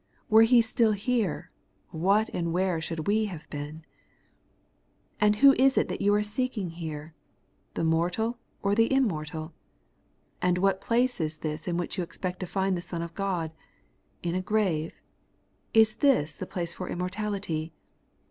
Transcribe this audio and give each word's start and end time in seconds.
Were 0.31 0.41
He 0.41 0.63
still 0.63 0.93
here, 0.93 1.51
what 1.91 2.27
and 2.29 2.51
where 2.51 2.81
should 2.81 3.05
we 3.05 3.25
have 3.25 3.47
been? 3.51 3.85
And 5.19 5.35
who 5.35 5.53
is 5.59 5.77
it 5.77 5.89
that 5.89 6.01
you 6.01 6.11
are 6.15 6.23
seeking 6.23 6.71
here? 6.71 7.13
The 7.75 7.83
mortal 7.83 8.39
or 8.63 8.73
the 8.73 8.91
immortal? 8.91 9.53
And 10.41 10.57
what 10.57 10.81
place 10.81 11.21
is 11.21 11.37
this 11.37 11.67
in 11.67 11.77
which 11.77 11.99
you 11.99 12.03
expect 12.03 12.39
to 12.39 12.47
find 12.47 12.75
the 12.75 12.81
Son 12.81 13.03
of 13.03 13.13
God? 13.13 13.51
In 14.23 14.33
a 14.33 14.41
grave? 14.41 15.03
Is 15.71 15.97
this 15.97 16.33
the 16.33 16.47
place 16.47 16.73
for 16.73 16.89
immortality 16.89 17.71